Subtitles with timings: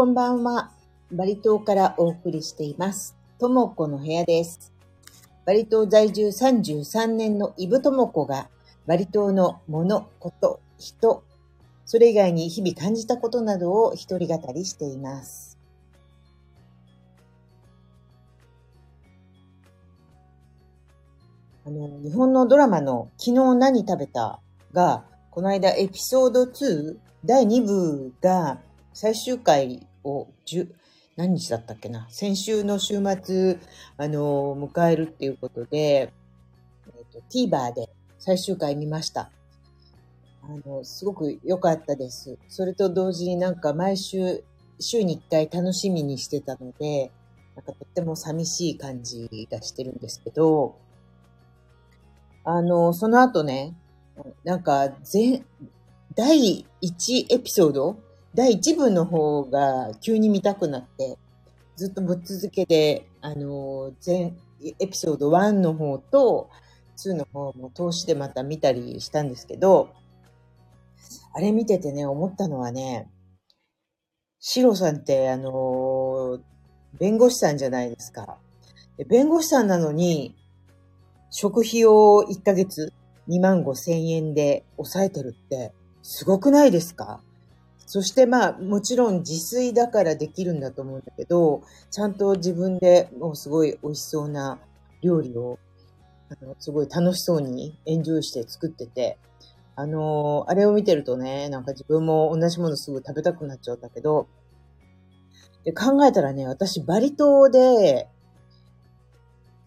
[0.00, 0.70] こんばんは。
[1.12, 3.18] バリ島からお送りしています。
[3.38, 4.72] ともこの部屋です。
[5.44, 8.48] バリ島在住33年のイブともこが、
[8.86, 11.22] バリ島のもの、こと、人、
[11.84, 15.58] それ以外に日々感じたことなどを一人語りしています。
[21.66, 24.40] あの、日本のドラマの昨日何食べた
[24.72, 28.62] が、この間エピソード2第2部が
[28.94, 30.28] 最終回を
[31.16, 32.06] 何日だったっけな？
[32.10, 33.58] 先週の週末、
[33.96, 39.30] あの、迎えるっていうことで、えっ、と、TVer で最終回見ました。
[40.42, 42.38] あの、すごく良かったです。
[42.48, 44.42] それと同時になんか毎週、
[44.78, 47.10] 週に1回楽しみにしてたので、
[47.54, 50.76] なんかとっても寂しい感じがしてるんですけど、
[52.44, 53.74] あの、その後ね、
[54.44, 55.44] なんか、全、
[56.14, 57.98] 第1エピソード
[58.34, 61.18] 第1部の方が急に見たくなって、
[61.76, 64.36] ずっとぶっ続けで、あの、全、
[64.78, 66.50] エピソード1の方と
[66.96, 69.90] 2の方も通してまた見たりしたんですけど、
[71.32, 73.08] あれ見ててね、思ったのはね、
[74.38, 76.38] シロさんって、あの、
[76.98, 78.38] 弁護士さんじゃないですか。
[79.08, 80.36] 弁護士さんなのに、
[81.30, 82.92] 食費を1ヶ月
[83.28, 85.72] 2万5千円で抑えてるって、
[86.02, 87.22] すごくないですか？
[87.92, 94.60] そしてまあ、もちろん自炊だからできるんだと思うんだけど、ちゃんと自分でもうすごい美味しそうな
[95.02, 95.58] 料理を、
[96.28, 99.18] あの、すごい楽しそうにエンジョイして作ってて、
[99.74, 104.28] あのあれを見てるとね、なんか自分も同じものすぐ食べたくなっちゃうんだけど、
[105.64, 108.06] で考えたらね、私バリ島で、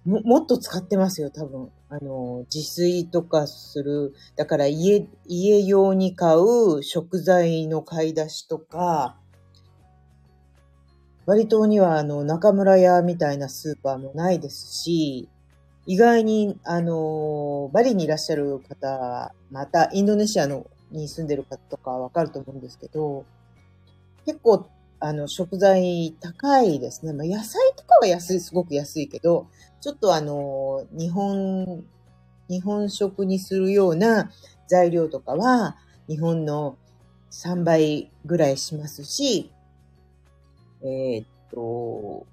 [0.06, 1.70] も、もっと使ってますよ、多分。
[1.94, 4.16] あの、自炊とかする。
[4.36, 9.16] だから家、家用に買う食材の買い出しとか、
[11.28, 15.30] バリ島にはあの、中村屋みたいなスーパーもないですし、
[15.86, 23.24] 意外に、あの、バリにいらっしゃる方、またインドネシアのに住んでる方とかわかると思うんですけど、
[24.26, 24.68] 結構、
[25.06, 27.12] あの、食材高いですね。
[27.12, 29.48] まあ、野菜とかは安い、すごく安いけど、
[29.82, 31.84] ちょっとあの、日本、
[32.50, 34.32] 日本食にするような
[34.70, 35.76] 材料とかは、
[36.08, 36.78] 日本の
[37.32, 39.52] 3倍ぐらいしますし、
[40.82, 42.26] えーっと、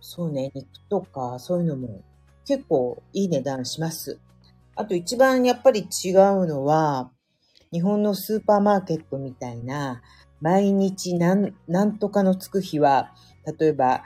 [0.00, 2.02] そうね、肉とかそういうのも
[2.44, 4.18] 結構いい値段します。
[4.74, 7.12] あと一番やっぱり違うのは、
[7.72, 10.02] 日本のスーパーマーケットみたいな、
[10.40, 13.12] 毎日なん、なんとかのつく日は、
[13.58, 14.02] 例えば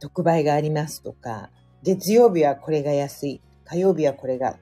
[0.00, 1.50] 特売がありますとか、
[1.82, 4.56] 月曜日はこれが安い、火曜日はこれが、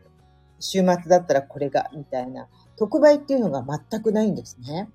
[0.59, 4.89] 週末だったらこれが、みたいな、特売っていうのが全くないんですね。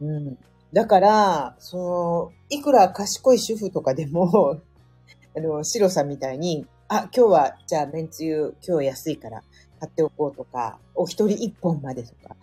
[0.00, 0.38] うん。
[0.72, 4.60] だから、その、いくら賢い主婦とかでも、
[5.36, 9.42] あの、シロさんみたいに、あ、今日は、じゃあ、めんつゆ、今日安いから
[9.80, 12.36] 買っておこうとか、お一人一本までとか、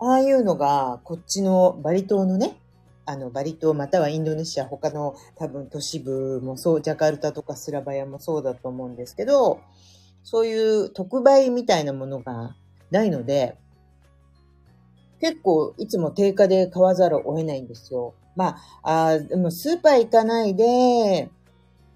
[0.00, 2.56] ああいうのが、こっちのバリ島のね、
[3.04, 9.60] あの、バリ島またはインドネシア、他の多分都市部もそう、ジャカルタとかスラバヤもそうだと思うんですけど、
[10.22, 12.54] そういう特売みたいなものが
[12.90, 13.56] ないので、
[15.20, 18.14] 結構いつも定価で買わざるを得ないんですよ。
[18.36, 21.30] まあ、あでもスーパー行かないで、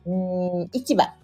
[0.07, 1.15] うん、市場。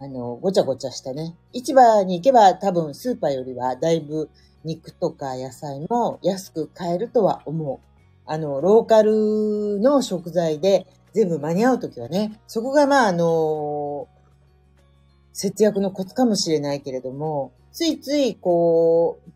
[0.00, 1.34] あの、ごちゃごちゃしたね。
[1.52, 4.30] 市場に行けば多分スーパーよりはだいぶ
[4.68, 8.00] 肉とか野菜も安く買えるとは思う。
[8.26, 14.06] あの、ローカルの食材で全部間に合うときはね、そこがまああの、
[15.32, 19.30] 節約のコツかもしれないけれども、ついついこう、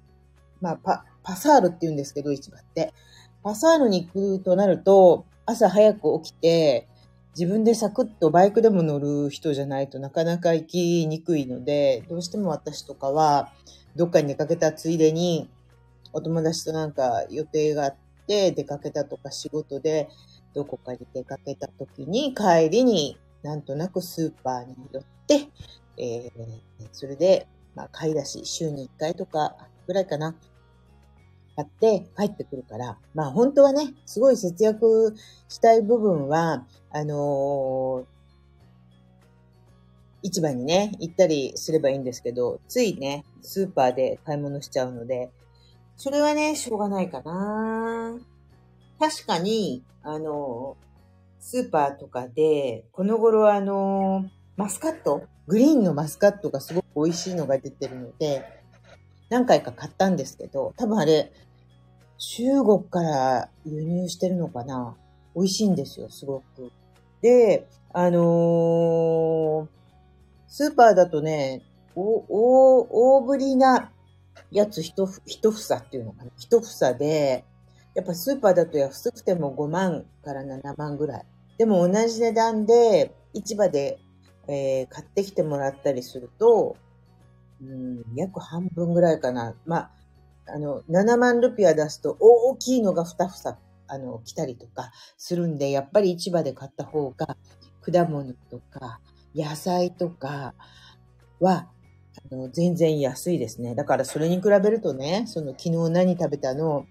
[0.61, 2.93] まあパ、パサールって言うんですけど、市場って。
[3.43, 6.89] パサールに行くとなると、朝早く起きて、
[7.37, 13.51] 自分でサクッとバイクでも乗る人じゃないとなかなか行きにくいので、どうしても私とかは、
[13.97, 15.51] どっかに出かけたついでに、
[16.13, 17.97] お友達となんか予定があっ
[18.27, 20.09] て出かけたとか仕事で
[20.55, 25.49] どこかに出かけた時に帰りになんとなくスーパーに寄って、
[25.97, 26.63] えー
[26.93, 29.57] それで、まあ、買い出し週に1回とか
[29.87, 30.35] ぐらいかな。
[31.55, 35.15] 買って帰ってくるから、まあ本当はね、すごい節約
[35.49, 38.22] したい部分は、あのー
[40.23, 45.31] 市場にね、行ったりすればいいんですけど、ついね、スーパーで買い物しちゃうので、
[45.97, 48.19] それはね、しょうがないかな。
[48.99, 50.77] 確かに、あの、
[51.41, 54.25] スーパーとかで、この頃あの、
[54.57, 58.45] マスカットグリーンのマスカットがすごく美味しいのが出てるので、
[59.29, 61.33] 何回か買ったんですけど、多分あれ、
[62.19, 64.95] 中国から輸入してるのかな
[65.35, 66.71] 美味しいんですよ、すごく。
[67.23, 69.67] で、あのー、
[70.53, 71.63] スーパーだとね、
[71.95, 73.91] お、お、大ぶりな
[74.51, 77.47] やつ一、一房っていうのかな一房で、
[77.95, 81.27] やっぱスーパーだと安くても5万から7万ぐらい。
[81.57, 83.99] でも同じ値段で市場で、
[84.47, 86.77] えー、買ってきてもらったりすると、
[87.63, 89.55] うん、約半分ぐらいかな。
[89.65, 89.91] まあ、
[90.49, 93.57] あの、7万ルピア出すと大きいのが2房、
[93.87, 97.39] あの、来たりとかするんで、やっぱり市場で買った方が、
[97.81, 99.01] 果物とか、
[99.35, 100.55] 野菜とか
[101.41, 101.69] は、
[102.31, 103.75] あの、全然安いですね。
[103.75, 106.87] だからそれに比べるとね、その昨日何食べたの、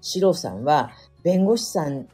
[0.00, 0.90] シロさんは
[1.22, 2.06] 弁護士さん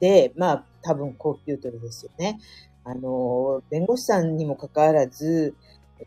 [0.00, 2.40] で、まあ多分高級取りですよね。
[2.84, 5.54] あの、弁護士さんにもかかわらず、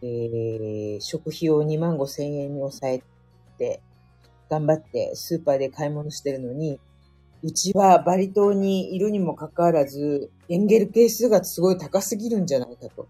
[0.01, 3.03] えー、食費を2万5千円に抑え
[3.57, 3.81] て、
[4.49, 6.79] 頑張ってスーパーで買い物してるのに、
[7.45, 13.07] うちはバリ島にいるにもかかわらず、エンゲル係数がすごい高すぎるんじゃないかと。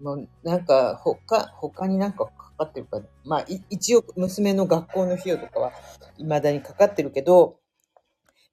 [0.00, 3.06] もうなんか、他、他になんかかかってるかな。
[3.24, 5.72] まあ、一応娘の学校の費用とかは
[6.16, 7.56] 未だにかかってるけど、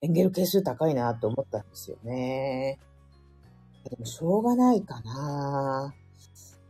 [0.01, 2.79] エンゲル係数高いなと思ったんですよね。
[3.87, 5.93] でもしょうがないかな。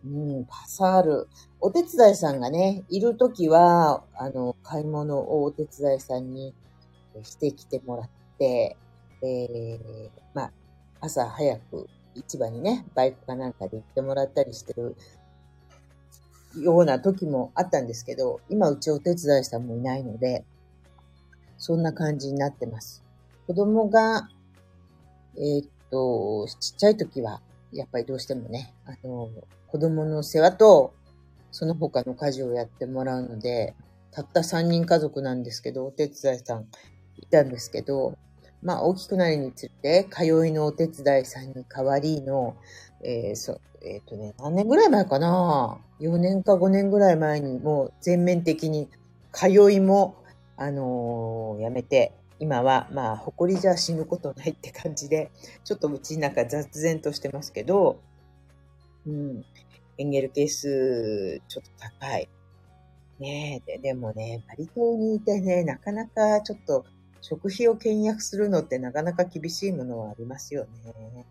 [0.04, 1.30] うん、パサール。
[1.62, 6.54] お手伝いさんがね、いるときは、あの、買い物をお手伝いさんに
[7.24, 9.80] してきてもらって、えー、
[10.34, 10.52] まあ、
[11.02, 14.96] 朝早く市場にね、バイクかなんかで行ってもらったりしてる
[16.58, 20.44] ような時もあったんですけど、今うちお手伝いさんもいないので、
[21.58, 23.04] そんな感じになってます。
[23.48, 24.30] 子供が、
[25.38, 29.30] えー、っと、ちっちゃい時は、やっぱりどうしてもね、あの、
[29.68, 30.94] 子供の世話と、
[31.52, 33.76] その他の家事をやってもらうので、
[34.12, 36.68] たった3人家族なんですけど、お手伝いさん
[37.18, 38.18] いたんですけど、
[38.62, 42.56] まあ大きくなるにつれて、通いのお手伝いさんに代わりの、
[43.04, 48.90] えー、そ、えっ、ー、とね、何年ぐらい前かな ?4 年か5年ぐらい前にもう全面的に
[49.32, 50.16] 通いも、
[50.58, 55.30] あのー、やめて、今は、まあ、誇りじゃ死ぬことないって感じで、
[55.66, 58.00] ちょっとうちなんか雑然としてますけど、
[59.06, 59.46] うん。
[59.98, 61.70] エンゲル係数、ちょっと
[62.00, 62.30] 高い。
[63.20, 66.86] ねえ、ででもね、バリ島にいてね、なかなかちょっと
[67.22, 71.26] 食費を倹約するのってなかなか厳しいものはありますよね。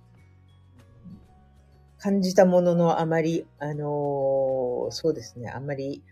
[1.98, 6.04] 感じたもののあまり、あの、そうですね、あんまり、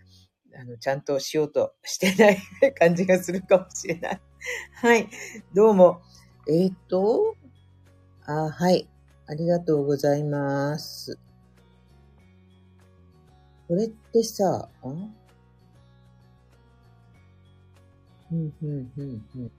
[0.58, 4.20] あの、ちゃんとしようとしてない感じがするかもしれない。
[4.74, 5.08] はい。
[5.54, 6.00] どうも。
[6.48, 7.36] えっ、ー、と、
[8.24, 8.88] あ、はい。
[9.26, 11.18] ありがとうございます。
[13.68, 14.88] これってさ、あ
[18.36, 19.50] うん、うん、うん、うん。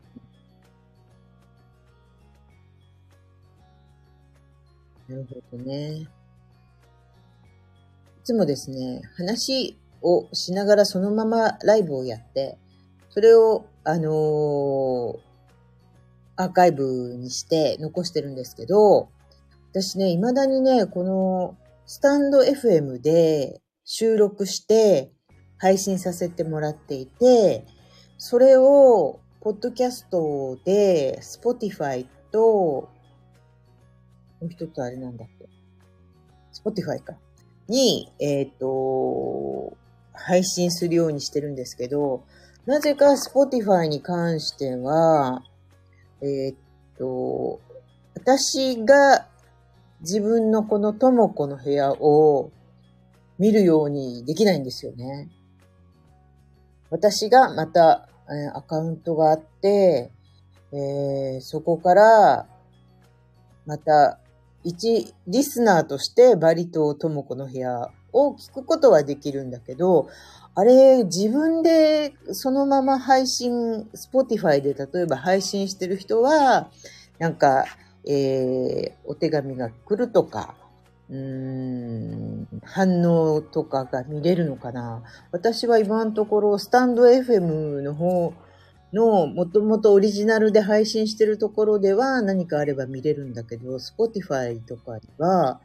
[5.10, 6.02] なるほどね。
[6.02, 6.08] い
[8.24, 12.58] つもですね、話をしながらそのままライブをやって、
[13.10, 15.20] それを、あのー、
[16.36, 19.10] アーカイブにして残してるんですけど、
[19.72, 21.58] 私ね、未だにね、この
[21.88, 25.12] スタンド FM で収録して
[25.58, 27.66] 配信させてもらっていて、
[28.18, 32.90] それを、ポッドキャストで、Spotify と、も
[34.42, 35.48] う一つあれなんだっけ。
[36.54, 37.16] Spotify か。
[37.68, 39.78] に、えっ、ー、と、
[40.14, 42.24] 配信するようにしてるんですけど、
[42.66, 45.44] なぜか Spotify に関しては、
[46.22, 47.62] えっ、ー、と、
[48.16, 49.28] 私が
[50.02, 52.52] 自分のこのともこの部屋を
[53.38, 55.30] 見るようにできないんですよね。
[56.90, 60.12] 私がまた、え、アカウントがあって、
[60.72, 62.48] えー、そこから、
[63.66, 64.20] また、
[64.64, 70.10] 一リスナーとしてバリとともこの部屋を聞くことはできるんだけど、
[70.56, 76.70] あれ、自分でそのまま配信、Spotify で例えば配信してる人は、
[77.20, 77.66] なんか、
[78.06, 80.56] えー、お手紙が来るとか、
[81.10, 85.04] うーん、反応とかが見れるのかな。
[85.32, 88.34] 私は今のところ、スタンド FM の方
[88.94, 95.62] の、もともとオリジナルで配信してるところでは何かあれば見れるんだけど、Spotify とかには、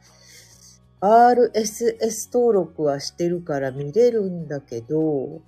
[1.01, 5.41] RSS 登録はしてるから見れるんだけど、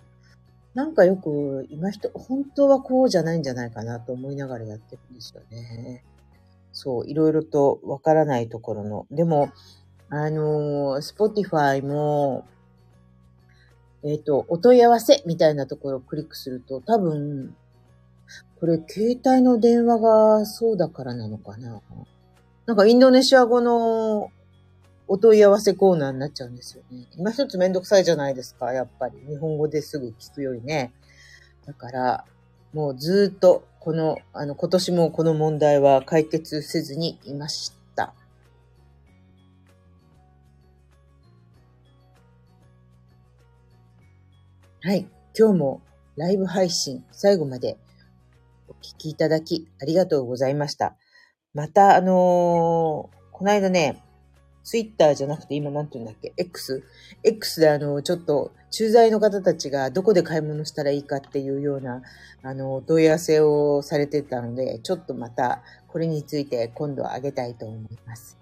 [0.74, 6.04] なんかよく今人、本当はこうじゃないんじゃないかなと思いながらやってるんですよね。
[6.74, 9.08] そう、いろいろとわからないところの。
[9.10, 9.54] でも、
[10.10, 12.46] あのー、Spotify も、
[14.04, 17.56] えっ、ー、と、お問い合わせみたいなところをクリックすると、多分、
[18.60, 21.82] これ、携帯の電話がそうだからなのかな。
[22.66, 24.32] なんかインドネシア語の
[25.08, 27.08] お問い合わせコーナーになっちゃうんですよね。
[27.18, 29.20] 今一つめんどくさいじゃないですか、やっぱり。
[29.28, 30.94] 日本語ですぐ聞くよりね。
[31.66, 32.26] だから、
[32.74, 37.75] もうずっと、この、あの、今年もこの問題は解決せずにいました。
[44.86, 45.08] はい。
[45.36, 45.82] 今日も
[46.16, 47.76] ライブ配信最後まで
[48.68, 50.96] お聞きいただきありがとうございました。
[51.56, 53.10] また、あのー、こ
[53.42, 54.04] の間ね、
[54.64, 62.04] ツイッターじゃなくて今なんて言うんだっけ ?X？X であの、ちょっと駐在の方たちがどこで買い物したらいいかっていうような、
[62.44, 68.38] あの、問い合わせをされてたので、ちょっとまたこれについて今度はあげたいと思います。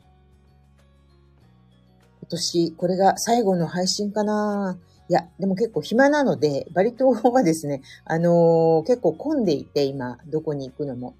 [2.19, 4.77] 今年これが最後の配信かな
[5.09, 11.15] いや、でも結構暇なので、バリ島はですね、あのー、結構混んでいて、今、どこに行くのも。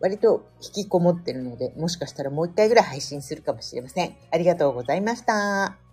[0.00, 4.14] 割と引きこもってるので、もしかしたらもう一回ぐらい配信するかもしれません。
[4.30, 5.87] ありがとうございました。